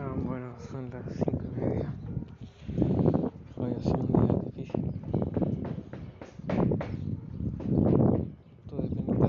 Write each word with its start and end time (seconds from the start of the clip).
Ah, 0.00 0.14
bueno, 0.16 0.54
son 0.70 0.90
las 0.90 1.02
cinco 1.12 1.44
y 1.56 1.60
media. 1.60 1.92
Hoy 3.56 3.72
ha 3.76 3.82
sido 3.82 3.98
un 3.98 4.26
día 4.26 4.38
difícil. 4.44 4.92
Tuve 8.68 8.88
penita 8.88 9.28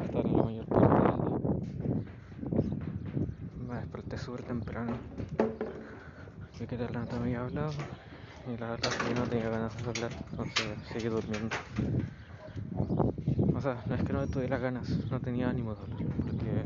hasta 0.00 0.22
la 0.22 0.42
mayor 0.42 0.66
parte 0.66 1.04
del 1.04 2.04
día. 2.04 2.12
Me 3.68 3.74
desperté 3.76 4.18
súper 4.18 4.42
temprano. 4.42 4.96
Vi 6.58 6.66
que 6.66 6.76
la 6.76 6.86
Renata 6.88 7.16
me 7.18 7.26
había 7.26 7.40
hablado. 7.42 7.74
Y 8.46 8.56
la 8.56 8.70
verdad 8.70 8.90
es 8.92 9.08
que 9.08 9.14
no 9.14 9.24
tenía 9.26 9.48
ganas 9.48 9.82
de 9.84 9.90
hablar, 9.90 10.12
entonces 10.30 10.78
seguí 10.92 11.08
durmiendo. 11.08 11.56
O 13.54 13.60
sea, 13.60 13.82
no 13.88 13.94
es 13.94 14.02
que 14.04 14.12
no 14.12 14.26
tuviera 14.26 14.58
ganas, 14.58 14.88
no 15.10 15.20
tenía 15.20 15.48
ánimo 15.48 15.74
de 15.74 15.82
hablar, 15.82 15.98
porque 16.20 16.64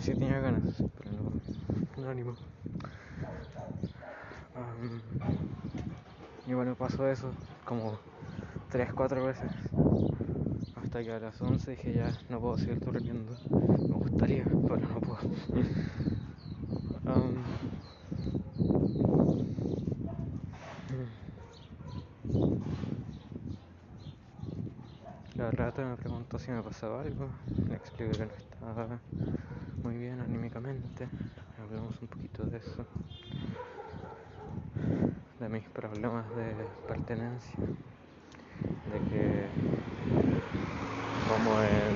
sí 0.00 0.12
tenía 0.12 0.38
ganas, 0.40 0.82
ánimo. 2.04 2.34
Y 6.46 6.54
bueno, 6.54 6.74
pasó 6.74 7.08
eso 7.08 7.30
como 7.64 7.98
3, 8.70 8.92
4 8.92 9.24
veces. 9.24 9.50
Hasta 10.82 11.02
que 11.02 11.12
a 11.12 11.18
las 11.18 11.40
11 11.40 11.72
dije 11.72 11.94
ya 11.94 12.12
no 12.28 12.40
puedo 12.40 12.58
seguir 12.58 12.78
durmiendo. 12.80 13.32
Me 13.50 13.94
gustaría, 13.94 14.44
pero 14.44 14.76
no 14.76 15.00
puedo. 15.00 15.18
Am, 17.06 17.34
la 25.36 25.50
rata 25.50 25.84
me 25.84 25.96
preguntó 25.96 26.38
si 26.38 26.50
me 26.50 26.62
pasaba 26.62 27.02
algo. 27.02 27.28
Le 27.68 27.74
expliqué 27.74 28.12
que 28.12 28.26
no 28.26 28.32
estaba 28.32 29.00
muy 29.86 29.98
bien 29.98 30.18
anímicamente. 30.18 31.06
Hablamos 31.62 32.02
un 32.02 32.08
poquito 32.08 32.42
de 32.42 32.58
eso. 32.58 32.84
De 35.38 35.48
mis 35.48 35.62
problemas 35.68 36.24
de 36.34 36.54
pertenencia. 36.88 37.54
De 38.90 38.98
que 39.08 39.46
como 41.28 41.52
en 41.62 41.94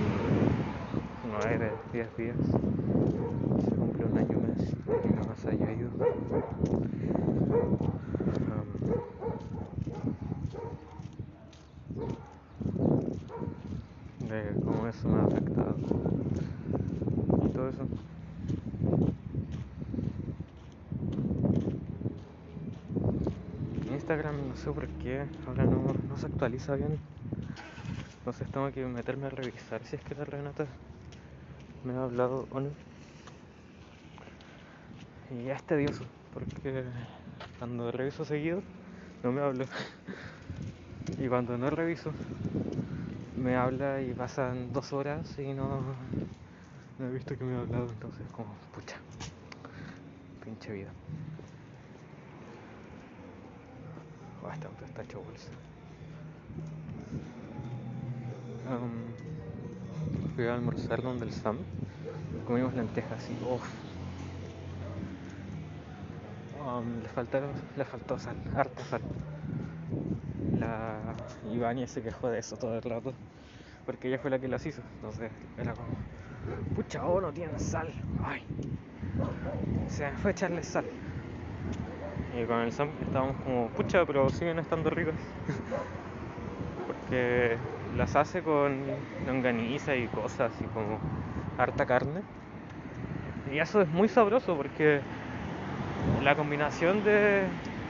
9, 1.42 1.72
10 1.92 2.16
días 2.16 2.36
se 2.36 3.74
cumple 3.74 4.04
un 4.04 4.18
año 4.18 4.38
mes 4.38 4.70
de 4.86 5.00
que 5.00 5.08
mi 5.08 5.16
mamá 5.16 5.34
se 5.34 5.48
haya 5.50 5.72
ido 5.72 5.90
de 14.28 14.60
cómo 14.64 14.86
eso 14.86 15.08
me 15.08 15.18
ha 15.18 15.24
afectado 15.24 15.76
y 17.44 17.48
todo 17.48 17.68
eso. 17.68 17.86
Instagram 23.92 24.39
no 24.50 24.56
sé 24.56 24.72
por 24.72 24.88
qué 24.88 25.28
ahora 25.46 25.64
no, 25.64 25.94
se 26.16 26.26
actualiza 26.26 26.74
bien. 26.74 26.98
Entonces 28.18 28.48
tengo 28.50 28.72
que 28.72 28.84
meterme 28.84 29.26
a 29.26 29.30
revisar 29.30 29.84
si 29.84 29.94
es 29.94 30.02
que 30.02 30.16
la 30.16 30.24
Renata 30.24 30.66
me 31.84 31.92
ha 31.94 32.02
hablado 32.02 32.48
o 32.50 32.58
no. 32.58 32.70
Y 35.30 35.44
ya 35.44 35.54
es 35.54 35.62
tedioso, 35.62 36.04
porque 36.34 36.84
cuando 37.60 37.92
reviso 37.92 38.24
seguido 38.24 38.60
no 39.22 39.30
me 39.30 39.40
habla. 39.40 39.66
Y 41.16 41.28
cuando 41.28 41.56
no 41.56 41.70
reviso 41.70 42.12
me 43.36 43.54
habla 43.54 44.00
y 44.00 44.12
pasan 44.14 44.72
dos 44.72 44.92
horas 44.92 45.38
y 45.38 45.52
no, 45.54 45.94
no 46.98 47.06
he 47.06 47.10
visto 47.12 47.36
que 47.36 47.44
me 47.44 47.54
ha 47.54 47.60
hablado. 47.60 47.84
Entonces 47.84 48.26
como, 48.32 48.56
pucha, 48.72 48.96
pinche 50.42 50.72
vida. 50.72 50.92
Auto 54.50 54.84
está 54.84 55.02
hecho 55.02 55.22
bolsa. 55.22 55.50
Fui 60.34 60.46
a 60.46 60.54
almorzar 60.54 61.02
donde 61.02 61.26
el 61.26 61.32
Sam. 61.32 61.58
Comimos 62.46 62.74
lentejas 62.74 63.28
y 63.30 63.44
uff. 63.44 63.62
le 67.02 67.08
faltaron, 67.08 67.50
le 67.76 67.84
faltó 67.84 68.18
sal, 68.18 68.36
harta 68.54 68.84
sal. 68.84 69.02
La 70.58 70.98
Ivania 71.52 71.86
se 71.86 72.02
quejó 72.02 72.28
de 72.28 72.38
eso 72.38 72.56
todo 72.56 72.76
el 72.76 72.82
rato. 72.82 73.12
Porque 73.86 74.08
ella 74.08 74.18
fue 74.18 74.30
la 74.30 74.38
que 74.38 74.48
las 74.48 74.66
hizo. 74.66 74.82
Entonces 74.96 75.30
era 75.58 75.74
como, 75.74 75.88
pucha, 76.74 77.06
oh, 77.06 77.20
no 77.20 77.32
tienen 77.32 77.58
sal. 77.58 77.92
Ay. 78.24 78.44
Se 79.88 80.10
me 80.10 80.16
fue 80.18 80.30
a 80.30 80.32
echarle 80.32 80.62
sal. 80.62 80.84
Y 82.38 82.44
con 82.44 82.60
el 82.60 82.72
Sam 82.72 82.88
estábamos 83.02 83.36
como, 83.44 83.68
pucha, 83.68 84.04
pero 84.06 84.28
siguen 84.30 84.58
estando 84.58 84.90
ricas. 84.90 85.14
Porque 86.86 87.56
las 87.96 88.14
hace 88.16 88.42
con 88.42 88.70
longaniza 89.26 89.96
y 89.96 90.06
cosas 90.08 90.52
y 90.60 90.64
como 90.74 90.98
harta 91.58 91.84
carne. 91.86 92.20
Y 93.52 93.58
eso 93.58 93.80
es 93.80 93.88
muy 93.88 94.08
sabroso 94.08 94.54
porque 94.56 95.00
la 96.22 96.36
combinación 96.36 97.02
de 97.04 97.42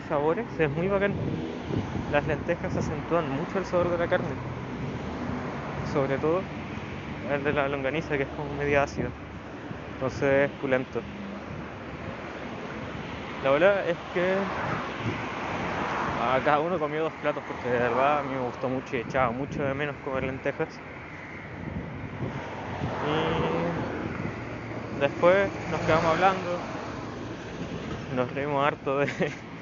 sabores 0.08 0.46
es 0.58 0.70
muy 0.70 0.88
bacán. 0.88 1.12
Las 2.12 2.26
lentejas 2.26 2.76
acentúan 2.76 3.28
mucho 3.28 3.58
el 3.58 3.64
sabor 3.66 3.90
de 3.90 3.98
la 3.98 4.08
carne. 4.08 4.26
Sobre 5.92 6.16
todo 6.18 6.40
el 7.32 7.44
de 7.44 7.52
la 7.52 7.68
longaniza 7.68 8.16
que 8.16 8.22
es 8.22 8.28
como 8.36 8.54
media 8.58 8.84
ácida. 8.84 9.08
Entonces 9.94 10.50
es 10.50 10.50
pulento. 10.60 11.00
La 13.40 13.50
verdad 13.50 13.88
es 13.88 13.98
que 14.08 14.50
a 16.14 16.40
cada 16.42 16.60
uno 16.60 16.78
comió 16.78 17.02
dos 17.02 17.14
platos 17.16 17.42
porque 17.44 17.68
de 17.68 17.78
verdad 17.78 18.18
a 18.20 18.22
mí 18.22 18.30
me 18.34 18.40
gustó 18.40 18.68
mucho 18.68 18.96
y 18.96 19.00
echaba 19.00 19.32
mucho 19.32 19.62
de 19.62 19.74
menos 19.74 19.98
comer 19.98 20.24
lentejas. 20.24 20.82
Y 23.00 23.72
después 24.94 25.52
nos 25.66 25.82
quedamos 25.82 26.10
hablando, 26.10 26.64
nos 28.08 28.30
reímos 28.30 28.64
harto 28.66 28.98
de, 28.98 29.08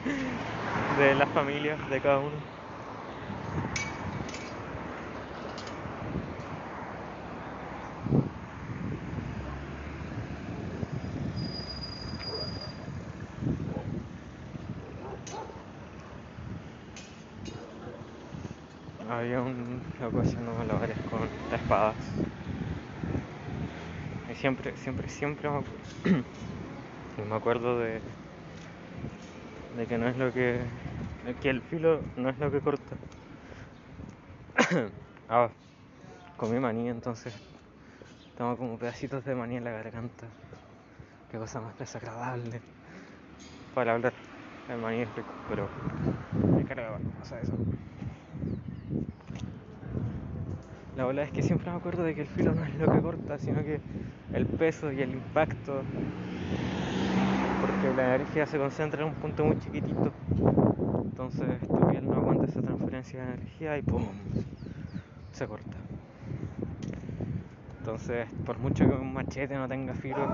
de 0.88 1.14
las 1.14 1.30
familias 1.30 1.84
de 1.86 2.00
cada 2.00 2.20
uno. 2.20 2.46
Había 19.08 19.40
un 19.40 19.82
loco 20.00 20.20
haciendo 20.20 20.52
malabares 20.52 20.98
con 21.10 21.28
espadas. 21.52 21.96
Y 24.30 24.34
siempre, 24.34 24.76
siempre, 24.76 25.08
siempre 25.08 25.48
me 27.28 27.34
acuerdo, 27.34 27.78
de, 27.78 28.00
de 29.76 29.86
que 29.86 29.98
no 29.98 30.08
es 30.08 30.16
lo 30.16 30.32
que, 30.32 30.60
que 31.40 31.50
el 31.50 31.62
filo 31.62 32.02
no 32.16 32.28
es 32.28 32.38
lo 32.38 32.50
que 32.50 32.60
corta. 32.60 32.96
ah, 35.28 35.48
comí 36.36 36.58
maní 36.60 36.88
entonces 36.88 37.32
tengo 38.36 38.56
como 38.56 38.78
pedacitos 38.78 39.24
de 39.24 39.34
maní 39.34 39.56
en 39.56 39.64
la 39.64 39.70
garganta. 39.72 40.26
Qué 41.30 41.38
cosa 41.38 41.60
más 41.60 41.78
desagradable 41.78 42.60
para 43.74 43.94
hablar. 43.94 44.12
El 44.68 44.78
maní 44.78 45.02
es 45.02 45.14
rico, 45.14 45.34
pero 45.48 45.68
me 46.56 46.64
carga 46.64 46.90
cuando 46.90 47.10
pasa 47.18 47.40
eso. 47.40 47.52
La 50.98 51.04
verdad 51.06 51.26
es 51.26 51.30
que 51.30 51.44
siempre 51.44 51.70
me 51.70 51.76
acuerdo 51.76 52.02
de 52.02 52.12
que 52.12 52.22
el 52.22 52.26
filo 52.26 52.52
no 52.56 52.64
es 52.64 52.74
lo 52.74 52.90
que 52.90 53.00
corta, 53.00 53.38
sino 53.38 53.62
que 53.62 53.80
el 54.32 54.44
peso 54.46 54.90
y 54.90 55.00
el 55.00 55.12
impacto. 55.12 55.84
Porque 57.60 57.94
la 57.94 58.16
energía 58.16 58.46
se 58.46 58.58
concentra 58.58 59.02
en 59.02 59.10
un 59.10 59.14
punto 59.14 59.44
muy 59.44 59.56
chiquitito. 59.60 60.12
Entonces 61.04 61.62
tu 61.68 61.78
piel 61.88 62.04
no 62.04 62.16
aguanta 62.16 62.46
esa 62.46 62.60
transferencia 62.62 63.20
de 63.20 63.26
energía 63.34 63.78
y 63.78 63.82
¡pum! 63.82 64.08
se 65.30 65.46
corta. 65.46 65.76
Entonces, 67.78 68.26
por 68.44 68.58
mucho 68.58 68.84
que 68.84 68.90
un 68.90 69.14
machete 69.14 69.54
no 69.54 69.68
tenga 69.68 69.94
filo, 69.94 70.26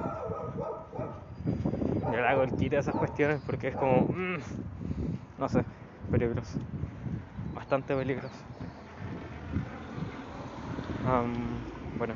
yo 2.10 2.10
le 2.10 2.26
hago 2.26 2.42
el 2.42 2.52
quite 2.56 2.78
a 2.78 2.80
esas 2.80 2.94
cuestiones 2.94 3.38
porque 3.44 3.68
es 3.68 3.76
como, 3.76 4.06
mmm, 4.06 4.38
no 5.36 5.46
sé, 5.46 5.62
peligroso. 6.10 6.58
Bastante 7.54 7.94
peligroso. 7.94 8.53
Bueno, 11.96 12.14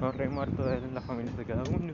nos 0.00 0.16
reímos 0.16 0.48
harto 0.48 0.64
de 0.64 0.80
las 0.90 1.04
familias 1.04 1.36
de 1.36 1.44
cada 1.44 1.62
uno. 1.64 1.92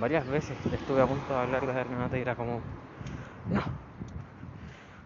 Varias 0.00 0.26
veces 0.26 0.56
estuve 0.72 1.00
a 1.00 1.06
punto 1.06 1.32
de 1.32 1.38
hablar 1.38 1.64
de 1.64 1.72
la 1.72 1.84
Renata 1.84 2.18
y 2.18 2.22
era 2.22 2.34
como, 2.34 2.60
no, 3.52 3.62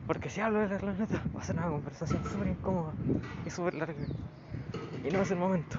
porque 0.06 0.30
si 0.30 0.40
hablo 0.40 0.60
de 0.60 0.68
la 0.68 0.78
Renata 0.78 1.20
va 1.36 1.40
a 1.40 1.44
ser 1.44 1.56
una 1.58 1.68
conversación 1.68 2.24
súper 2.24 2.48
incómoda 2.48 2.94
y 3.44 3.50
súper 3.50 3.74
larga. 3.74 3.94
Y 5.04 5.10
no 5.10 5.20
es 5.20 5.30
el 5.30 5.38
momento. 5.38 5.76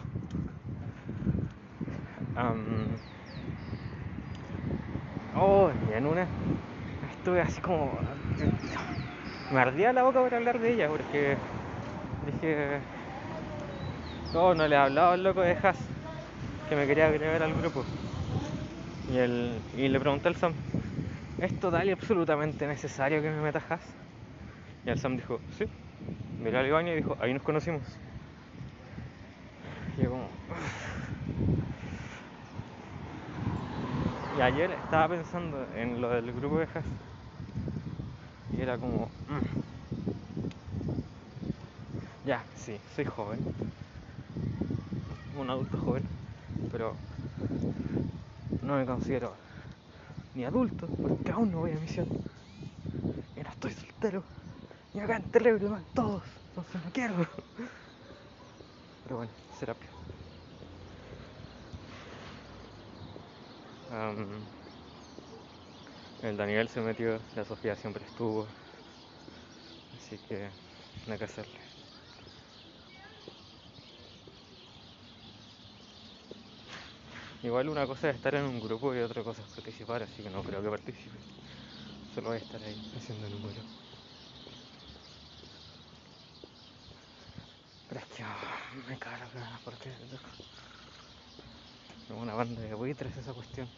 oh, 5.36 5.72
y 5.90 5.94
en 5.94 6.06
una 6.06 6.28
estuve 7.12 7.42
así 7.42 7.60
como. 7.62 7.92
Me 9.52 9.60
ardía 9.60 9.94
la 9.94 10.04
boca 10.04 10.20
por 10.22 10.34
hablar 10.34 10.60
de 10.60 10.74
ella 10.74 10.90
porque 10.90 11.38
dije. 12.26 12.80
Oh, 14.34 14.54
no 14.54 14.68
le 14.68 14.76
he 14.76 14.80
hablado 14.80 15.12
al 15.14 15.24
loco 15.24 15.42
de 15.42 15.54
Haas 15.54 15.78
que 16.68 16.76
me 16.76 16.88
quería 16.88 17.08
agregar 17.08 17.42
al 17.44 17.54
grupo. 17.54 17.84
Y, 19.12 19.18
el, 19.18 19.62
y 19.78 19.88
le 19.88 20.00
pregunté 20.00 20.28
al 20.28 20.36
Sam: 20.36 20.54
¿Es 21.40 21.58
total 21.60 21.88
y 21.88 21.92
absolutamente 21.92 22.68
necesario 22.68 23.22
que 23.22 23.30
me 23.30 23.42
meta 23.42 23.62
Haas? 23.70 23.96
Y 24.86 24.90
el 24.90 24.98
Sam 24.98 25.16
dijo: 25.16 25.40
Sí. 25.58 25.66
Miró 26.44 26.60
al 26.60 26.68
Iván 26.68 26.88
y 26.88 26.96
dijo: 26.96 27.16
Ahí 27.22 27.34
nos 27.34 27.44
conocimos. 27.44 27.84
Y 29.98 30.04
yo, 30.04 30.10
como. 30.10 30.28
Y 34.38 34.42
ayer 34.42 34.72
estaba 34.72 35.08
pensando 35.08 35.66
en 35.76 36.02
lo 36.02 36.10
del 36.10 36.32
grupo 36.34 36.60
de 36.60 36.66
Haas. 36.66 36.86
Y 38.58 38.62
era 38.62 38.78
como. 38.78 39.08
Ya, 42.26 42.44
sí, 42.56 42.80
soy 42.96 43.06
joven. 43.06 43.40
Un 45.38 45.50
adulto 45.50 45.78
joven. 45.78 46.04
Pero. 46.72 46.96
No 48.62 48.78
me 48.78 48.86
considero 48.86 49.46
ni 50.36 50.44
adulto, 50.44 50.88
porque 50.88 51.32
aún 51.32 51.52
no 51.52 51.60
voy 51.60 51.72
a 51.72 51.76
misión. 51.76 52.08
Y 53.38 53.40
no 53.40 53.50
estoy 53.50 53.72
soltero. 53.72 54.24
Y 54.94 55.00
acá 55.00 55.18
en 55.18 55.24
terrible 55.32 55.70
todos. 55.94 56.24
Entonces 56.50 56.84
no 56.84 56.92
quiero. 56.92 57.16
Pero 59.04 59.18
bueno, 59.18 59.32
serapia. 59.60 59.90
el 66.22 66.38
Daniel 66.38 66.68
se 66.68 66.82
metió, 66.82 67.20
la 67.36 67.46
Sofía 67.46 67.76
siempre 67.76 68.04
estuvo. 68.04 68.46
Así 69.98 70.18
que 70.28 70.50
nada 71.06 71.18
que 71.18 71.24
hacerle. 71.26 71.65
Igual 77.46 77.70
una 77.70 77.86
cosa 77.86 78.10
es 78.10 78.16
estar 78.16 78.34
en 78.34 78.44
un 78.44 78.60
grupo 78.60 78.96
y 78.96 79.00
otra 79.02 79.24
cosa 79.24 79.44
es 79.44 79.50
participar, 79.50 80.02
así 80.02 80.24
que 80.24 80.32
no 80.32 80.42
creo 80.42 80.64
que 80.64 80.70
participe. 80.70 81.20
Solo 82.16 82.30
voy 82.30 82.38
a 82.38 82.40
estar 82.40 82.60
ahí 82.64 82.76
haciendo 82.98 83.28
el 83.28 83.34
número. 83.34 83.62
Pero 87.88 88.02
es 88.02 88.08
que 88.08 88.24
oh, 88.24 88.88
me 88.90 88.98
carga 88.98 89.60
porque 89.64 89.90
es 89.90 89.96
una 92.10 92.34
banda 92.34 92.64
de 92.64 92.74
buitres 92.74 93.16
esa 93.16 93.32
cuestión. 93.32 93.70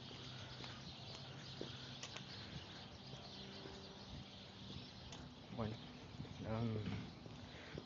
Bueno, 5.58 5.76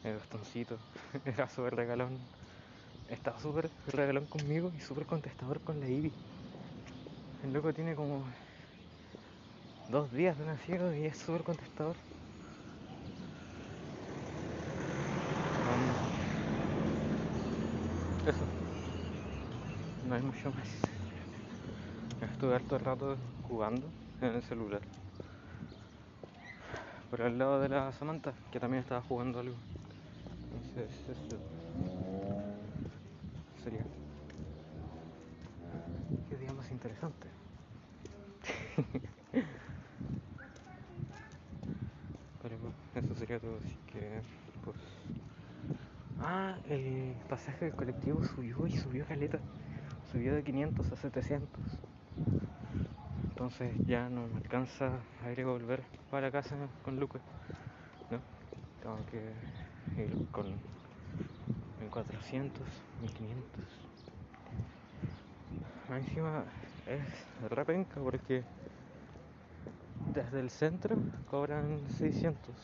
el 0.04 0.16
bastoncito 0.16 0.78
era 1.26 1.50
súper 1.50 1.76
regalón. 1.76 2.20
Estaba 3.12 3.40
súper 3.40 3.70
regalón 3.88 4.26
conmigo 4.26 4.72
y 4.76 4.80
súper 4.80 5.06
contestador 5.06 5.60
con 5.60 5.80
la 5.80 5.88
Ivy. 5.88 6.12
El 7.44 7.54
loco 7.54 7.74
tiene 7.74 7.94
como 7.94 8.24
dos 9.90 10.12
días 10.14 10.38
de 10.40 10.46
nacido 10.46 10.96
y 10.96 11.06
es 11.06 11.18
súper 11.18 11.44
contestador. 11.44 11.96
eso. 18.26 18.46
No 20.08 20.16
hay 20.16 20.22
mucho 20.22 20.52
más. 20.52 20.68
Estuve 22.32 22.56
harto 22.56 22.78
rato 22.80 23.18
jugando 23.48 23.88
en 24.22 24.36
el 24.36 24.44
celular 24.44 24.82
por 27.12 27.20
el 27.20 27.38
lado 27.38 27.60
de 27.60 27.68
la 27.68 27.92
Samantha, 27.92 28.32
que 28.54 28.60
también 28.60 28.84
estaba 28.84 29.02
jugando 29.02 29.42
algo. 29.42 29.56
Sería. 33.64 33.84
Qué 36.30 36.38
día 36.38 36.54
más 36.54 36.70
interesante. 36.72 37.28
Pero 42.44 42.56
eso 42.96 43.16
sería 43.16 43.40
todo, 43.40 43.58
así 43.58 43.78
que, 43.92 44.22
pues. 44.64 44.78
Ah, 46.20 46.58
el 46.70 47.16
pasaje 47.30 47.66
del 47.66 47.74
colectivo 47.76 48.22
subió 48.36 48.68
y 48.68 48.72
subió 48.72 49.06
caleta. 49.06 49.40
Subió 50.12 50.36
de 50.36 50.44
500 50.44 50.92
a 50.92 50.96
700 50.96 51.82
entonces 53.42 53.74
ya 53.88 54.08
no 54.08 54.28
me 54.28 54.38
alcanza 54.38 55.00
a 55.26 55.32
ir 55.32 55.44
volver 55.44 55.82
para 56.12 56.30
casa 56.30 56.56
con 56.84 57.00
Lucas, 57.00 57.24
¿no? 58.12 58.20
Tengo 58.84 59.04
que 59.08 59.34
ir 60.00 60.28
con 60.32 60.46
1400, 61.80 62.68
1500. 63.02 63.66
Encima 65.90 66.44
es 66.88 67.50
repenca 67.50 68.00
porque 68.00 68.44
desde 70.14 70.40
el 70.40 70.50
centro 70.50 70.96
cobran 71.30 71.82
600, 71.98 72.56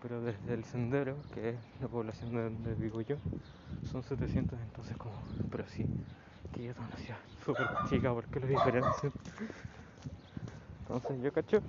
pero 0.00 0.22
desde 0.22 0.54
el 0.54 0.64
sendero, 0.64 1.16
que 1.34 1.50
es 1.50 1.56
la 1.80 1.88
población 1.88 2.32
de 2.32 2.44
donde 2.44 2.74
vivo 2.74 3.00
yo, 3.02 3.16
son 3.90 4.02
700, 4.02 4.58
entonces 4.60 4.96
como, 4.96 5.14
pero 5.50 5.66
sí, 5.68 5.84
que 6.52 6.70
es 6.70 6.76
una 6.78 6.96
ciudad 6.96 7.18
súper 7.44 7.66
chica, 7.88 8.12
porque 8.12 8.40
lo 8.40 8.46
diferencian? 8.46 9.12
Entonces 10.82 11.22
yo 11.22 11.32
cacho 11.32 11.62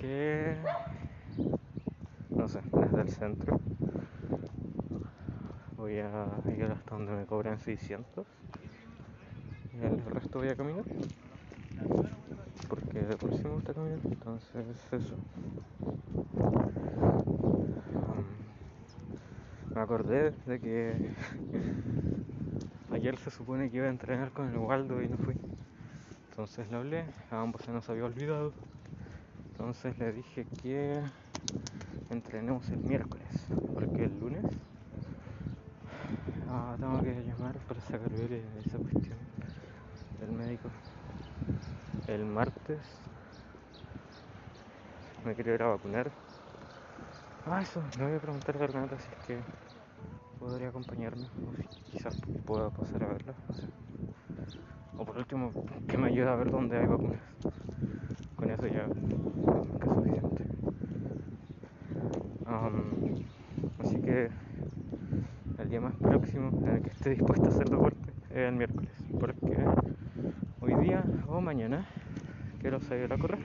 que, 0.00 0.56
no 2.30 2.48
sé, 2.48 2.60
desde 2.72 3.00
el 3.00 3.10
centro 3.10 3.60
voy 5.84 5.98
a 5.98 6.26
ir 6.56 6.64
hasta 6.64 6.94
donde 6.94 7.12
me 7.12 7.26
cobran 7.26 7.58
600 7.58 8.26
y 9.74 9.84
el 9.84 10.02
resto 10.06 10.38
voy 10.38 10.48
a 10.48 10.56
caminar. 10.56 10.82
Porque 12.70 13.00
de 13.00 13.14
por 13.18 13.36
sí 13.36 13.44
me 13.44 13.50
gusta 13.50 13.74
caminar 13.74 13.98
entonces 14.02 14.64
eso. 14.92 15.14
Me 19.74 19.80
acordé 19.82 20.30
de 20.46 20.58
que 20.58 21.10
ayer 22.90 23.18
se 23.18 23.30
supone 23.30 23.70
que 23.70 23.76
iba 23.76 23.86
a 23.86 23.90
entrenar 23.90 24.30
con 24.30 24.48
el 24.48 24.56
Waldo 24.56 25.02
y 25.02 25.08
no 25.08 25.18
fui. 25.18 25.36
Entonces 26.30 26.66
le 26.70 26.76
hablé, 26.78 27.04
a 27.30 27.42
ambos 27.42 27.60
se 27.60 27.72
nos 27.72 27.90
había 27.90 28.06
olvidado. 28.06 28.54
Entonces 29.50 29.98
le 29.98 30.12
dije 30.14 30.46
que 30.62 31.02
entrenemos 32.08 32.70
el 32.70 32.78
miércoles, 32.78 33.28
porque 33.74 34.04
el 34.04 34.18
lunes 34.18 34.44
ah, 36.74 36.76
tengo 36.78 37.02
que 37.02 37.22
llamar 37.22 37.54
para 37.68 37.80
sacar 37.82 38.10
de 38.10 38.60
esa 38.60 38.78
cuestión 38.78 39.18
del 40.18 40.32
médico. 40.32 40.70
El 42.08 42.24
martes 42.24 42.80
me 45.24 45.34
quería 45.36 45.54
ir 45.54 45.62
a 45.62 45.68
vacunar. 45.68 46.10
Ah, 47.46 47.62
eso, 47.62 47.82
le 47.96 48.04
voy 48.04 48.14
a 48.14 48.20
preguntar 48.20 48.56
a 48.56 48.66
Renata 48.66 48.98
si 48.98 49.08
es 49.10 49.26
que 49.26 49.40
podría 50.38 50.68
acompañarme, 50.68 51.26
o 51.46 51.54
si 51.54 51.68
quizás 51.92 52.14
pueda 52.44 52.70
pasar 52.70 53.04
a 53.04 53.06
verla. 53.06 53.34
O 54.98 55.04
por 55.04 55.18
último, 55.18 55.52
que 55.86 55.96
me 55.96 56.08
ayude 56.08 56.28
a 56.28 56.34
ver 56.34 56.50
dónde 56.50 56.78
hay 56.78 56.86
vacunas. 56.86 57.20
Con 58.36 58.50
eso 58.50 58.66
ya 58.66 58.86
es 58.86 58.96
suficiente. 59.94 60.44
así 63.78 64.00
que 64.00 64.43
que 66.34 66.90
esté 66.90 67.10
dispuesto 67.10 67.46
a 67.46 67.48
hacer 67.48 67.68
deporte 67.68 68.12
el 68.30 68.56
miércoles. 68.56 68.90
Porque 69.20 69.56
hoy 70.60 70.74
día 70.84 71.04
o 71.28 71.40
mañana 71.40 71.86
quiero 72.60 72.80
salir 72.80 73.12
a 73.12 73.18
correr. 73.18 73.38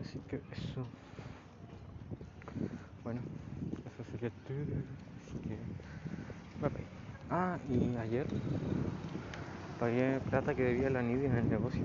Así 0.00 0.18
que 0.28 0.36
eso. 0.52 0.86
Bueno, 3.02 3.20
eso 3.86 4.10
sería 4.10 4.30
todo. 4.30 4.56
Así 5.20 5.38
que. 5.46 5.58
Ah, 7.30 7.58
y 7.68 7.96
ayer 7.98 8.26
pagué 9.78 10.20
plata 10.30 10.54
que 10.54 10.62
debía 10.62 10.88
la 10.88 11.02
Nidia 11.02 11.28
en 11.28 11.36
el 11.36 11.50
negocio. 11.50 11.82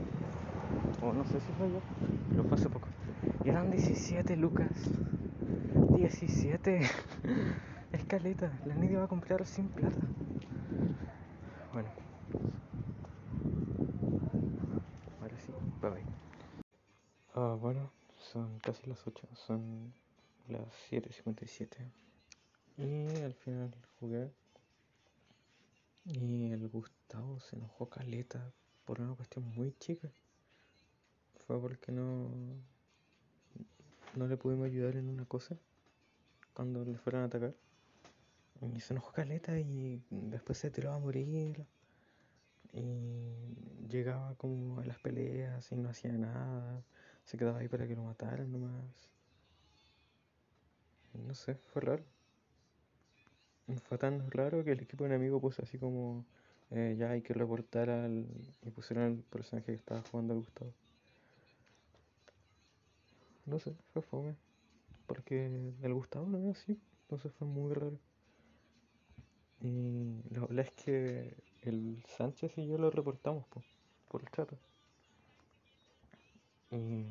O 1.01 1.11
no 1.11 1.25
sé 1.25 1.41
si 1.41 1.51
fue 1.57 1.69
yo, 1.69 1.81
pero 2.31 2.43
fue 2.45 2.57
hace 2.57 2.69
poco. 2.69 2.87
Y 3.43 3.49
eran 3.49 3.69
17 3.69 4.37
lucas. 4.37 4.69
17. 5.97 6.81
Escaleta, 7.91 8.51
la 8.65 8.75
Nidia 8.75 8.99
va 8.99 9.05
a 9.05 9.07
comprar 9.07 9.45
sin 9.45 9.67
plata. 9.69 9.99
Bueno. 11.73 11.89
Ahora 15.21 15.37
sí, 15.39 15.51
bye 15.81 15.89
bye. 15.91 16.03
Ah, 17.33 17.57
bueno, 17.59 17.91
son 18.31 18.59
casi 18.59 18.87
las 18.87 19.05
8, 19.07 19.27
son 19.33 19.91
las 20.49 20.61
7.57. 20.91 21.77
Y 22.77 23.21
al 23.23 23.33
final 23.33 23.71
jugué. 23.99 24.31
Y 26.05 26.51
el 26.51 26.67
Gustavo 26.69 27.39
se 27.39 27.55
enojó 27.55 27.89
caleta 27.89 28.51
por 28.85 29.01
una 29.01 29.15
cuestión 29.15 29.45
muy 29.55 29.73
chica. 29.79 30.09
Fue 31.45 31.59
porque 31.59 31.91
no, 31.91 32.29
no 34.15 34.27
le 34.27 34.37
pudimos 34.37 34.65
ayudar 34.65 34.95
en 34.95 35.09
una 35.09 35.25
cosa 35.25 35.57
cuando 36.53 36.83
le 36.85 36.97
fueron 36.97 37.23
a 37.23 37.25
atacar. 37.25 37.53
Y 38.61 38.79
se 38.81 38.93
enojó 38.93 39.11
caleta 39.13 39.57
y 39.59 40.01
después 40.09 40.57
se 40.57 40.69
tiró 40.69 40.91
a 40.91 40.99
morir. 40.99 41.65
Y 42.73 43.87
llegaba 43.89 44.35
como 44.35 44.79
a 44.79 44.85
las 44.85 44.99
peleas 44.99 45.71
y 45.71 45.75
no 45.75 45.89
hacía 45.89 46.11
nada. 46.11 46.83
Se 47.25 47.37
quedaba 47.37 47.59
ahí 47.59 47.67
para 47.67 47.87
que 47.87 47.95
lo 47.95 48.03
mataran 48.03 48.51
nomás. 48.51 49.09
No 51.13 51.33
sé, 51.33 51.55
fue 51.55 51.81
raro. 51.81 52.03
Fue 53.83 53.97
tan 53.97 54.29
raro 54.31 54.63
que 54.63 54.71
el 54.71 54.81
equipo 54.81 55.05
enemigo 55.05 55.39
puso 55.39 55.61
así 55.61 55.77
como 55.77 56.25
eh, 56.71 56.95
ya 56.97 57.11
hay 57.11 57.21
que 57.21 57.33
reportar 57.33 57.89
al. 57.89 58.25
y 58.63 58.69
pusieron 58.71 59.05
al 59.05 59.15
personaje 59.17 59.67
que 59.67 59.77
estaba 59.77 60.01
jugando 60.11 60.33
al 60.33 60.39
Gustavo. 60.39 60.73
No 63.45 63.59
sé, 63.59 63.75
fue 63.93 64.01
fome. 64.01 64.35
Porque 65.07 65.73
el 65.81 65.93
Gustavo 65.93 66.27
no 66.27 66.37
es 66.37 66.57
así, 66.57 66.79
entonces 67.03 67.31
fue 67.33 67.47
muy 67.47 67.73
raro. 67.73 67.97
Y 69.61 70.21
la 70.31 70.41
verdad 70.41 70.65
es 70.65 70.71
que 70.71 71.35
el 71.63 72.03
Sánchez 72.17 72.57
y 72.57 72.67
yo 72.67 72.77
lo 72.77 72.89
reportamos 72.91 73.45
por 74.07 74.21
el 74.21 74.29
chat. 74.31 74.49
Y 76.71 77.05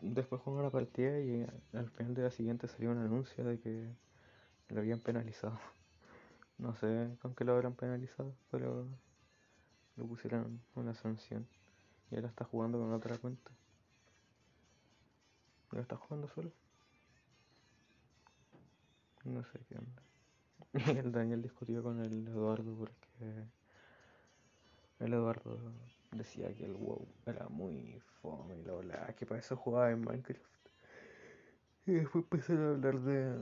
después 0.00 0.40
jugamos 0.42 0.64
la 0.64 0.70
partida 0.70 1.20
y 1.20 1.46
al 1.74 1.90
final 1.90 2.14
de 2.14 2.22
la 2.22 2.30
siguiente 2.30 2.66
salió 2.68 2.90
un 2.90 2.98
anuncio 2.98 3.44
de 3.44 3.60
que 3.60 3.88
lo 4.68 4.80
habían 4.80 5.00
penalizado. 5.00 5.58
No 6.58 6.74
sé 6.74 7.16
con 7.22 7.34
qué 7.34 7.46
lo 7.46 7.52
habrán 7.54 7.72
penalizado, 7.72 8.34
pero 8.50 8.86
le 9.96 10.04
pusieron 10.04 10.60
una 10.74 10.92
sanción. 10.92 11.48
Y 12.10 12.16
ahora 12.16 12.28
está 12.28 12.44
jugando 12.44 12.78
con 12.78 12.92
otra 12.92 13.16
cuenta. 13.16 13.50
¿Lo 15.70 15.80
está 15.80 15.96
jugando 15.96 16.28
solo? 16.28 16.52
No 19.24 19.42
sé 19.44 19.58
qué 19.70 19.78
onda. 19.78 20.02
El 20.72 21.10
Daniel 21.10 21.42
discutió 21.42 21.82
con 21.82 22.00
el 22.04 22.28
Eduardo 22.28 22.76
porque 22.76 23.48
el 25.00 25.12
Eduardo 25.12 25.58
decía 26.12 26.54
que 26.54 26.64
el 26.64 26.74
WoW 26.74 27.08
era 27.26 27.48
muy 27.48 28.00
fome 28.22 28.56
y 28.56 28.86
la 28.86 29.14
que 29.14 29.26
para 29.26 29.40
eso 29.40 29.56
jugaba 29.56 29.90
en 29.90 30.02
Minecraft. 30.02 30.44
Y 31.86 31.92
después 31.92 32.24
empezaron 32.24 32.66
a 32.66 32.70
hablar 32.74 33.00
de 33.00 33.34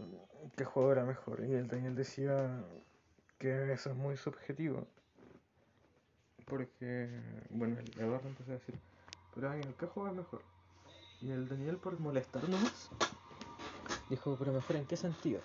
qué 0.56 0.64
juego 0.64 0.92
era 0.92 1.04
mejor. 1.04 1.44
Y 1.44 1.52
el 1.52 1.68
Daniel 1.68 1.94
decía 1.97 2.64
que 3.38 3.73
eso 3.73 3.90
es 3.90 3.97
muy 3.97 4.16
subjetivo. 4.16 4.87
Porque, 6.47 7.11
bueno, 7.50 7.76
el 7.78 8.00
Eduardo 8.00 8.28
empezó 8.28 8.52
a 8.52 8.54
decir, 8.54 8.78
pero 9.35 9.49
Daniel, 9.49 9.75
¿qué 9.78 9.87
juego 9.87 10.08
es 10.08 10.14
mejor? 10.14 10.42
Y 11.20 11.30
el 11.30 11.49
Daniel, 11.49 11.76
por 11.76 11.99
molestarnos, 11.99 12.90
dijo, 14.08 14.37
pero 14.38 14.52
mejor 14.52 14.76
en 14.76 14.87
qué 14.87 14.97
sentido. 14.97 15.40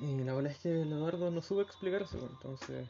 Y 0.00 0.24
la 0.24 0.34
verdad 0.34 0.52
es 0.52 0.58
que 0.58 0.82
Eduardo 0.82 1.30
no 1.30 1.40
supo 1.42 1.60
explicarse, 1.60 2.18
entonces 2.18 2.88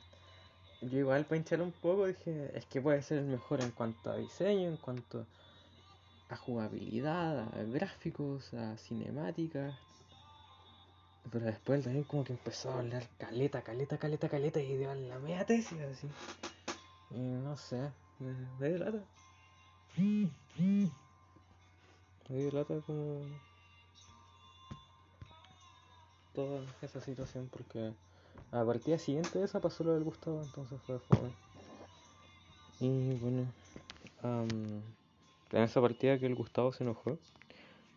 yo 0.83 0.99
igual 0.99 1.25
para 1.27 1.37
hinchar 1.37 1.63
un 1.63 1.71
poco 1.71 2.07
dije, 2.07 2.51
es 2.55 2.67
que 2.67 2.81
puede 2.81 3.03
ser 3.03 3.19
el 3.19 3.27
mejor 3.27 3.61
en 3.61 3.71
cuanto 3.71 4.11
a 4.11 4.17
diseño, 4.17 4.69
en 4.69 4.77
cuanto 4.77 5.27
a 6.29 6.37
jugabilidad, 6.37 7.39
a 7.39 7.63
gráficos, 7.65 8.53
a 8.55 8.77
cinemáticas. 8.79 9.75
Pero 11.31 11.47
después 11.47 11.85
también 11.85 12.05
como 12.05 12.25
que 12.25 12.33
empezó 12.33 12.73
a 12.73 12.81
hablar 12.81 13.07
caleta, 13.17 13.63
caleta, 13.63 13.97
caleta, 13.97 14.29
caleta 14.29 14.61
y 14.61 14.77
dio 14.77 14.93
la 14.93 15.21
media 15.21 15.47
tesis 15.47 15.81
así. 15.81 16.09
Y 17.13 17.21
no 17.21 17.57
sé, 17.57 17.93
me, 18.19 18.35
me 18.59 18.69
dio 18.69 18.79
lata. 18.79 19.05
Me 22.29 22.37
dio 22.37 22.51
lata 22.51 22.81
como 22.87 23.25
toda 26.35 26.61
esa 26.83 27.01
situación 27.01 27.49
porque 27.53 27.93
a 28.51 28.59
la 28.59 28.67
partida 28.67 28.99
siguiente 28.99 29.39
de 29.39 29.45
esa 29.45 29.61
pasó 29.61 29.85
lo 29.85 29.95
del 29.95 30.05
Gustavo, 30.05 30.43
entonces 30.43 30.81
fue 30.87 30.99
fome. 30.99 31.31
Y 32.81 33.15
bueno, 33.15 33.47
en 35.53 35.63
esa 35.63 35.81
partida 35.81 36.19
que 36.19 36.27
el 36.27 36.35
Gustavo 36.35 36.73
se 36.73 36.85
enojó, 36.85 37.19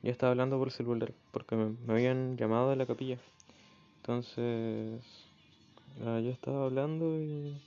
yo 0.03 0.11
estaba 0.11 0.31
hablando 0.31 0.57
por 0.59 0.71
celular 0.71 1.11
porque 1.31 1.55
me, 1.55 1.75
habían 1.91 2.37
llamado 2.37 2.69
de 2.69 2.75
la 2.75 2.85
capilla. 2.85 3.17
Entonces, 3.97 5.01
yo 5.99 6.29
estaba 6.29 6.65
hablando 6.65 7.19
y... 7.19 7.57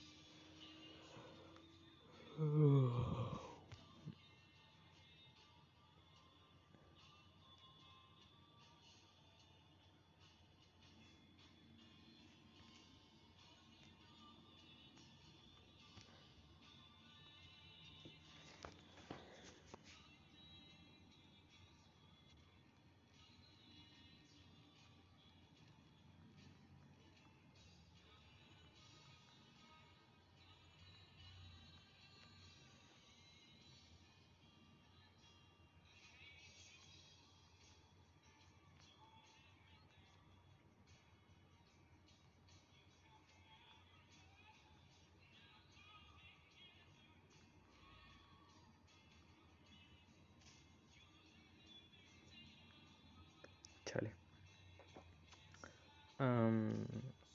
Chale. 53.89 54.11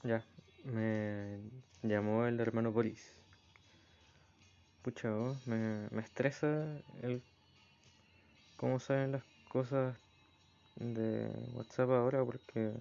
ya, 0.03 0.23
me 0.63 1.41
llamó 1.83 2.25
el 2.27 2.39
hermano 2.39 2.71
Boris. 2.71 3.11
Pucha, 4.81 5.13
oh, 5.13 5.35
me, 5.47 5.89
me 5.91 6.01
estresa 6.01 6.47
el 7.01 7.21
cómo 8.55 8.79
saben 8.79 9.11
las 9.11 9.23
cosas 9.49 9.97
de 10.77 11.29
WhatsApp 11.55 11.89
ahora 11.89 12.23
porque 12.23 12.71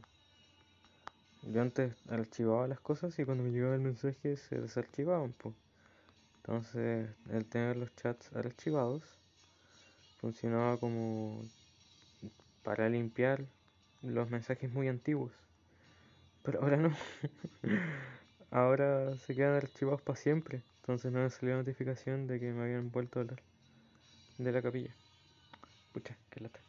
yo 1.42 1.60
antes 1.60 1.96
archivaba 2.08 2.68
las 2.68 2.78
cosas 2.78 3.18
y 3.18 3.24
cuando 3.24 3.42
me 3.42 3.50
llegaba 3.50 3.74
el 3.74 3.80
mensaje 3.80 4.36
se 4.36 4.60
desarchivaban. 4.60 5.32
pues 5.32 5.56
Entonces, 6.36 7.10
el 7.28 7.44
tener 7.46 7.76
los 7.76 7.92
chats 7.96 8.32
archivados 8.36 9.02
funcionaba 10.20 10.78
como 10.78 11.42
para 12.64 12.88
limpiar 12.88 13.44
los 14.04 14.30
mensajes 14.30 14.70
muy 14.70 14.88
antiguos. 14.88 15.32
Pero 16.42 16.62
ahora 16.62 16.76
no. 16.76 16.94
ahora 18.50 19.16
se 19.18 19.34
quedan 19.34 19.54
archivados 19.54 20.02
para 20.02 20.16
siempre. 20.16 20.62
Entonces 20.82 21.12
no 21.12 21.20
me 21.20 21.30
salió 21.30 21.56
notificación 21.56 22.26
de 22.26 22.38
que 22.40 22.52
me 22.52 22.62
habían 22.64 22.90
vuelto 22.90 23.24
de 23.24 24.52
la 24.52 24.62
capilla. 24.62 24.94
Pucha, 25.92 26.16
qué 26.30 26.40
lata. 26.40 26.60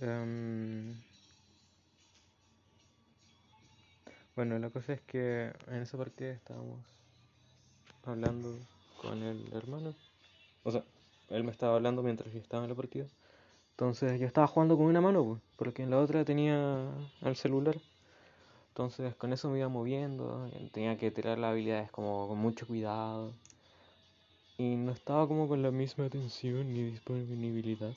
Em, 0.00 0.94
bueno, 4.34 4.58
la 4.58 4.70
cosa 4.70 4.94
es 4.94 5.00
que 5.02 5.52
en 5.68 5.82
esa 5.82 5.96
partida 5.96 6.32
estábamos 6.32 6.80
hablando 8.04 8.58
con 9.00 9.22
el 9.22 9.52
hermano. 9.52 9.94
O 10.64 10.70
sea, 10.72 10.84
él 11.32 11.44
me 11.44 11.50
estaba 11.50 11.76
hablando 11.76 12.02
mientras 12.02 12.32
yo 12.32 12.40
estaba 12.40 12.64
en 12.64 12.70
la 12.70 12.76
partida. 12.76 13.06
Entonces 13.72 14.20
yo 14.20 14.26
estaba 14.26 14.46
jugando 14.46 14.76
con 14.76 14.86
una 14.86 15.00
mano, 15.00 15.24
pues, 15.24 15.40
porque 15.56 15.82
en 15.82 15.90
la 15.90 15.98
otra 15.98 16.24
tenía 16.24 16.90
el 17.22 17.36
celular. 17.36 17.76
Entonces 18.68 19.14
con 19.16 19.32
eso 19.32 19.50
me 19.50 19.58
iba 19.58 19.68
moviendo, 19.68 20.48
tenía 20.72 20.96
que 20.96 21.10
tirar 21.10 21.38
las 21.38 21.50
habilidades 21.52 21.90
como 21.90 22.28
con 22.28 22.38
mucho 22.38 22.66
cuidado. 22.66 23.32
Y 24.58 24.76
no 24.76 24.92
estaba 24.92 25.26
como 25.26 25.48
con 25.48 25.62
la 25.62 25.70
misma 25.70 26.06
atención 26.06 26.72
ni 26.72 26.82
disponibilidad. 26.82 27.92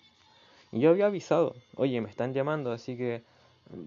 Y 0.72 0.80
yo 0.80 0.90
había 0.90 1.08
avisado, 1.08 1.56
oye, 1.76 2.02
me 2.02 2.10
están 2.10 2.34
llamando, 2.34 2.72
así 2.72 2.98
que 2.98 3.24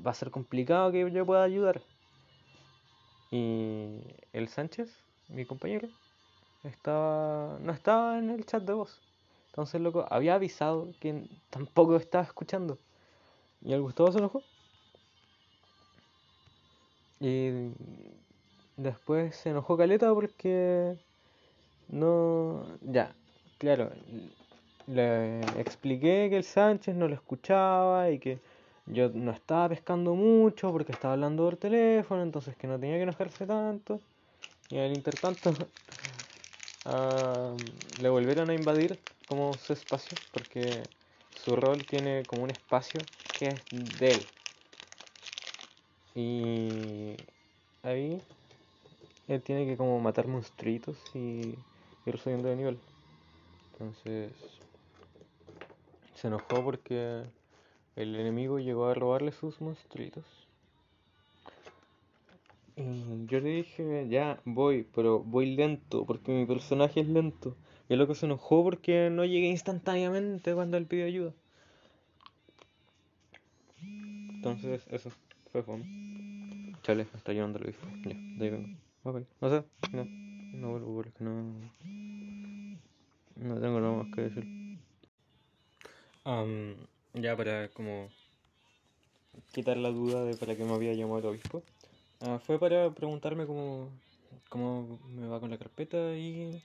va 0.06 0.10
a 0.10 0.14
ser 0.14 0.30
complicado 0.30 0.92
que 0.92 1.10
yo 1.10 1.26
pueda 1.26 1.42
ayudar. 1.42 1.80
Y 3.30 3.98
el 4.32 4.48
Sánchez, 4.48 4.94
mi 5.28 5.44
compañero, 5.44 5.88
estaba 6.64 7.58
no 7.60 7.72
estaba 7.72 8.18
en 8.18 8.30
el 8.30 8.46
chat 8.46 8.62
de 8.62 8.72
voz. 8.72 9.07
Entonces, 9.58 9.80
loco, 9.80 10.06
había 10.08 10.36
avisado 10.36 10.86
que 11.00 11.24
tampoco 11.50 11.96
estaba 11.96 12.22
escuchando. 12.22 12.78
Y 13.60 13.72
el 13.72 13.82
Gustavo 13.82 14.12
se 14.12 14.18
enojó. 14.18 14.44
Y 17.18 17.72
después 18.76 19.34
se 19.34 19.50
enojó 19.50 19.76
Caleta 19.76 20.14
porque 20.14 20.96
no... 21.88 22.66
Ya, 22.82 23.12
claro, 23.58 23.90
le 24.86 25.40
expliqué 25.60 26.28
que 26.30 26.36
el 26.36 26.44
Sánchez 26.44 26.94
no 26.94 27.08
lo 27.08 27.14
escuchaba 27.16 28.12
y 28.12 28.20
que 28.20 28.38
yo 28.86 29.08
no 29.08 29.32
estaba 29.32 29.70
pescando 29.70 30.14
mucho 30.14 30.70
porque 30.70 30.92
estaba 30.92 31.14
hablando 31.14 31.44
por 31.44 31.56
teléfono, 31.56 32.22
entonces 32.22 32.54
que 32.54 32.68
no 32.68 32.78
tenía 32.78 32.94
que 32.94 33.02
enojarse 33.02 33.44
tanto. 33.44 33.98
Y 34.70 34.78
al 34.78 34.92
intertanto 34.92 35.52
le 38.00 38.08
volvieron 38.08 38.50
a 38.50 38.54
invadir 38.54 38.96
como 39.28 39.56
su 39.58 39.72
espacio 39.72 40.16
porque 40.32 40.82
su 41.34 41.54
rol 41.54 41.84
tiene 41.84 42.24
como 42.26 42.42
un 42.42 42.50
espacio 42.50 43.06
que 43.32 43.50
es 43.50 43.62
de 43.70 44.12
él. 44.12 44.26
Y 46.14 47.16
ahí 47.82 48.20
él 49.28 49.42
tiene 49.42 49.66
que 49.66 49.76
como 49.76 50.00
matar 50.00 50.26
monstruitos 50.26 50.96
y 51.14 51.54
ir 52.06 52.18
subiendo 52.18 52.48
de 52.48 52.56
nivel. 52.56 52.78
Entonces 53.72 54.32
se 56.14 56.26
enojó 56.26 56.64
porque 56.64 57.22
el 57.94 58.16
enemigo 58.16 58.58
llegó 58.58 58.86
a 58.86 58.94
robarle 58.94 59.32
sus 59.32 59.60
monstruitos. 59.60 60.24
Y 62.74 63.26
yo 63.26 63.40
le 63.40 63.50
dije, 63.50 64.06
ya 64.08 64.40
voy, 64.44 64.86
pero 64.94 65.18
voy 65.18 65.56
lento, 65.56 66.04
porque 66.06 66.32
mi 66.32 66.46
personaje 66.46 67.00
es 67.00 67.08
lento. 67.08 67.56
Y 67.88 67.94
el 67.94 67.98
loco 67.98 68.14
se 68.14 68.26
enojó 68.26 68.62
porque 68.62 69.08
no 69.10 69.24
llegué 69.24 69.48
instantáneamente 69.48 70.54
cuando 70.54 70.76
él 70.76 70.86
pidió 70.86 71.06
ayuda. 71.06 71.32
Entonces, 73.80 74.86
eso, 74.90 75.10
fue 75.50 75.62
fome. 75.62 75.84
Chale, 76.82 77.06
me 77.12 77.18
está 77.18 77.32
llevando 77.32 77.58
el 77.58 77.66
bife. 77.66 77.86
Ya, 78.04 78.14
de 78.14 78.44
ahí 78.44 78.50
vengo. 78.50 78.68
Ok, 79.04 79.22
o 79.40 79.48
sea, 79.48 79.64
no, 79.92 80.04
no 80.04 80.70
vuelvo 80.70 80.94
porque 80.96 81.24
no. 81.24 81.54
No 83.36 83.60
tengo 83.60 83.80
nada 83.80 84.02
más 84.02 84.14
que 84.14 84.22
decir. 84.22 84.44
Um, 86.24 86.74
ya 87.14 87.36
para 87.36 87.68
como 87.68 88.10
quitar 89.52 89.76
la 89.76 89.90
duda 89.90 90.24
de 90.24 90.36
para 90.36 90.56
qué 90.56 90.64
me 90.64 90.74
había 90.74 90.92
llamado 90.92 91.20
el 91.20 91.26
obispo. 91.26 91.62
Uh, 92.20 92.38
fue 92.38 92.58
para 92.58 92.90
preguntarme 92.90 93.46
cómo, 93.46 93.90
cómo 94.48 94.98
me 95.08 95.26
va 95.26 95.40
con 95.40 95.50
la 95.50 95.58
carpeta 95.58 96.16
y 96.16 96.62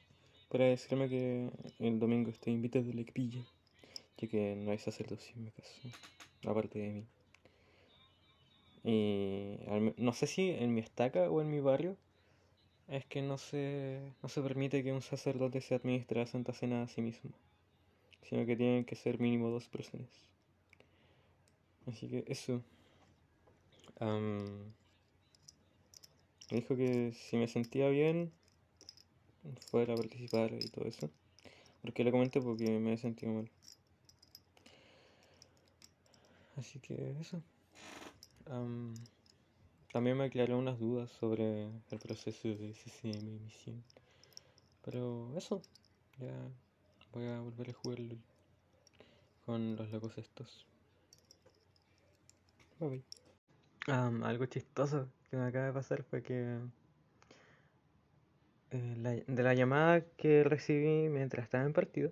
para 0.54 0.66
decirme 0.66 1.10
que 1.10 1.50
el 1.80 1.98
domingo 1.98 2.30
estoy 2.30 2.54
invitado 2.54 2.86
de 2.86 2.94
la 2.94 3.02
ya 3.02 4.28
que 4.28 4.56
no 4.56 4.70
hay 4.70 4.78
sacerdocio 4.78 5.34
en 5.36 5.46
mi 5.46 5.50
caso, 5.50 5.74
aparte 6.46 6.78
de 6.78 6.90
mí. 6.92 7.06
Y 8.84 9.58
no 9.98 10.14
sé 10.14 10.28
si 10.28 10.52
en 10.52 10.76
mi 10.76 10.82
estaca 10.82 11.32
o 11.32 11.42
en 11.42 11.50
mi 11.50 11.60
barrio 11.60 11.98
es 12.88 13.04
que 13.06 13.24
no 13.24 13.40
se, 13.40 14.00
no 14.22 14.30
se 14.30 14.44
permite 14.44 14.84
que 14.84 14.94
un 14.94 15.02
sacerdote 15.02 15.60
se 15.60 15.74
administre 15.74 16.20
la 16.20 16.28
Santa 16.28 16.54
Cena 16.54 16.84
a 16.84 16.88
sí 16.88 17.02
mismo, 17.02 17.32
sino 18.22 18.46
que 18.46 18.56
tienen 18.56 18.86
que 18.86 18.96
ser 18.96 19.20
mínimo 19.20 19.50
dos 19.50 19.68
personas. 19.68 20.12
Así 21.88 22.08
que 22.10 22.26
eso. 22.28 22.62
me 24.00 24.72
dijo 26.52 26.76
que 26.76 27.12
si 27.14 27.38
me 27.38 27.48
sentía 27.48 27.90
bien, 27.90 28.32
fuera 29.72 29.94
a 29.94 29.98
participar 29.98 30.54
y 30.54 30.70
todo 30.70 30.86
eso. 30.86 31.10
Porque 31.82 32.04
le 32.04 32.12
comenté 32.12 32.42
porque 32.42 32.80
me 32.80 32.94
he 32.94 32.98
sentido 32.98 33.34
mal. 33.34 33.50
Así 36.56 36.80
que 36.80 37.16
eso 37.20 37.42
también 39.92 40.18
me 40.18 40.26
aclaró 40.26 40.58
unas 40.58 40.80
dudas 40.80 41.10
sobre 41.12 41.66
el 41.66 42.00
proceso 42.00 42.48
de 42.48 42.74
CCM 42.74 43.38
emisión. 43.38 43.84
Pero 44.84 45.32
eso, 45.38 45.62
ya 46.20 46.34
voy 47.14 47.28
a 47.28 47.40
volver 47.40 47.70
a 47.70 47.74
jugar 47.74 48.00
con 49.46 49.76
los 49.76 49.92
locos 49.92 50.18
estos. 50.18 50.66
algo 53.88 54.46
chistoso 54.48 55.08
que 55.30 55.38
me 55.38 55.46
acaba 55.46 55.68
de 55.68 55.74
pasar 55.74 56.04
fue 56.04 56.22
que 56.22 56.60
eh, 58.74 59.24
de 59.28 59.44
la 59.44 59.54
llamada 59.54 60.02
que 60.18 60.44
recibí 60.44 61.10
mientras 61.10 61.46
estaba 61.46 61.64
en 61.64 61.74
partido, 61.74 62.12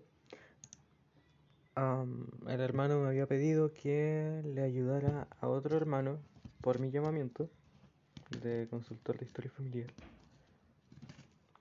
el 1.76 2.60
hermano 2.60 3.00
me 3.00 3.08
había 3.08 3.26
pedido 3.26 3.74
que 3.74 4.42
le 4.46 4.62
ayudara 4.62 5.28
a 5.40 5.48
otro 5.48 5.76
hermano 5.78 6.20
por 6.62 6.80
mi 6.80 6.92
llamamiento 6.92 7.50
de 8.44 8.68
consultor 8.70 9.18
de 9.18 9.26
historia 9.26 9.52
familiar 9.52 9.90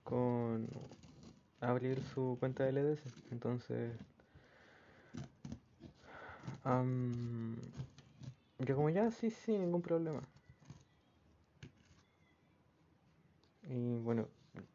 con 0.05 0.69
abrir 1.61 2.03
su 2.15 2.37
cuenta 2.41 2.65
de 2.65 2.73
LDS. 2.73 3.03
Entonces, 3.31 3.93
yo 8.59 8.77
como 8.77 8.91
ya, 8.91 9.11
sí, 9.11 9.31
sí, 9.31 9.57
ningún 9.57 9.83
problema. 9.83 10.23
Y 13.63 13.99
bueno, 13.99 14.27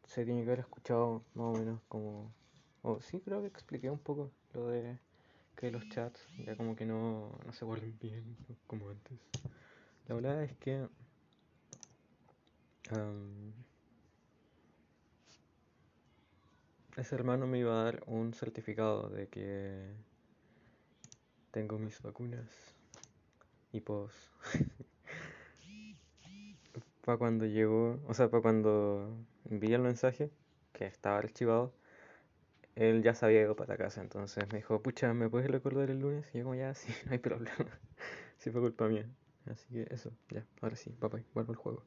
se 0.04 0.24
tiene 0.24 0.42
que 0.42 0.48
haber 0.48 0.60
escuchado 0.60 1.22
más 1.34 1.46
o 1.54 1.58
menos 1.58 1.80
como... 1.88 2.32
O 2.82 3.00
sí, 3.00 3.20
creo 3.20 3.40
que 3.40 3.48
expliqué 3.48 3.90
un 3.90 3.98
poco 3.98 4.30
lo 4.54 4.68
de 4.68 4.98
que 5.56 5.70
los 5.70 5.88
chats 5.88 6.20
ya 6.44 6.54
como 6.56 6.76
que 6.76 6.84
no, 6.84 7.38
no 7.44 7.52
se 7.52 7.64
vuelven 7.64 7.98
bien 7.98 8.36
como 8.66 8.90
antes. 8.90 9.18
La 10.06 10.14
verdad 10.14 10.42
es 10.44 10.54
que 10.56 10.86
ese 16.96 17.14
hermano 17.14 17.46
me 17.46 17.58
iba 17.58 17.80
a 17.80 17.84
dar 17.84 18.04
un 18.06 18.32
certificado 18.34 19.08
de 19.08 19.28
que 19.28 19.92
tengo 21.50 21.78
mis 21.78 22.00
vacunas 22.00 22.48
y 23.72 23.80
pos. 23.82 24.12
para 27.04 27.18
cuando 27.18 27.46
llegó, 27.46 28.00
o 28.06 28.14
sea, 28.14 28.30
para 28.30 28.42
cuando 28.42 29.16
envié 29.50 29.74
el 29.76 29.82
mensaje, 29.82 30.30
que 30.72 30.86
estaba 30.86 31.18
archivado, 31.18 31.74
él 32.76 33.02
ya 33.02 33.14
se 33.14 33.26
había 33.26 33.40
ido 33.42 33.56
para 33.56 33.76
casa, 33.76 34.00
entonces 34.02 34.46
me 34.52 34.58
dijo, 34.58 34.80
pucha, 34.82 35.12
¿me 35.14 35.28
puedes 35.28 35.50
recordar 35.50 35.90
el 35.90 35.98
lunes? 36.00 36.28
Y 36.34 36.38
yo 36.38 36.44
como, 36.44 36.54
ya, 36.54 36.74
sí, 36.74 36.92
no 37.06 37.12
hay 37.12 37.18
problema. 37.18 37.56
sí 38.38 38.50
fue 38.50 38.60
culpa 38.60 38.88
mía. 38.88 39.06
Así 39.46 39.66
que 39.72 39.86
eso, 39.90 40.12
ya, 40.30 40.46
ahora 40.62 40.76
sí, 40.76 40.90
papá, 40.90 41.20
vuelvo 41.34 41.52
al 41.52 41.56
juego. 41.58 41.86